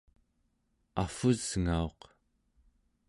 avvusngauq 1.03 1.99